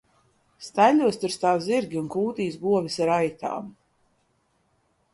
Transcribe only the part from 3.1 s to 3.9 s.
aitām.